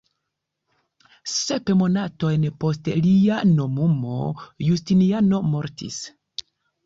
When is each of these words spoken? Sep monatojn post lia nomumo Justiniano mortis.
Sep 1.33 1.67
monatojn 1.81 2.47
post 2.63 2.89
lia 3.03 3.37
nomumo 3.49 4.15
Justiniano 4.69 5.43
mortis. 5.53 6.01